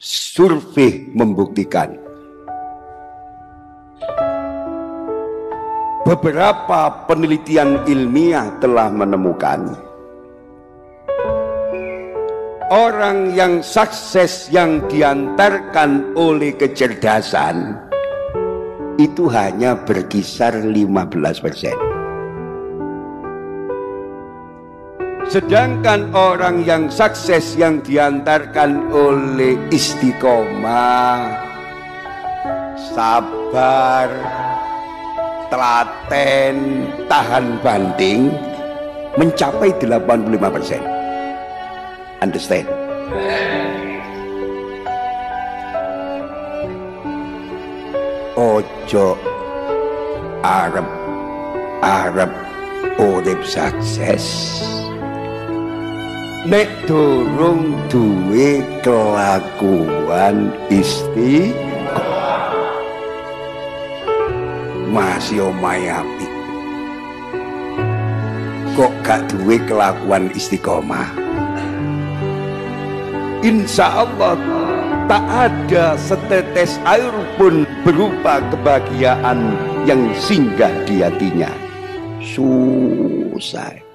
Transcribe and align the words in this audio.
survei 0.00 1.12
membuktikan 1.12 1.92
beberapa 6.08 7.04
penelitian 7.04 7.84
ilmiah 7.84 8.48
telah 8.64 8.88
menemukan 8.88 9.76
orang 12.72 13.36
yang 13.36 13.60
sukses 13.60 14.48
yang 14.48 14.80
diantarkan 14.88 16.16
oleh 16.16 16.56
kecerdasan 16.56 17.76
itu 18.96 19.28
hanya 19.28 19.76
berkisar 19.76 20.64
15 20.64 21.44
persen. 21.44 21.89
Sedangkan 25.28 26.14
orang 26.16 26.64
yang 26.64 26.88
sukses 26.88 27.58
yang 27.58 27.84
diantarkan 27.84 28.88
oleh 28.88 29.58
istiqomah, 29.68 31.28
sabar, 32.96 34.08
telaten, 35.50 36.86
tahan 37.10 37.58
banting 37.60 38.30
mencapai 39.18 39.74
85 39.82 40.54
persen. 40.54 40.82
Understand? 42.22 42.68
Ojo 48.40 49.18
Arab 50.40 50.88
Arab 51.84 52.32
urip 52.96 53.44
sukses 53.44 54.24
nek 56.48 56.72
durung 56.88 57.76
duwe 57.92 58.64
kelakuan 58.80 60.48
isti 60.72 61.52
masih 64.88 65.52
omahe 65.52 65.92
apik. 65.92 66.32
Kok 68.72 68.92
gak 69.04 69.20
duwe 69.28 69.60
kelakuan 69.68 70.32
istiqomah? 70.32 71.12
Insya 73.44 74.08
Allah 74.08 74.40
tak 75.12 75.24
ada 75.28 76.00
setetes 76.00 76.80
air 76.88 77.12
pun 77.36 77.68
berupa 77.84 78.40
kebahagiaan 78.48 79.56
yang 79.84 80.08
singgah 80.16 80.72
di 80.88 81.04
hatinya. 81.04 81.52
Susah 82.24 83.89